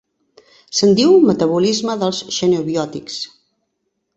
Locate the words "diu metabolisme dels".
0.99-2.23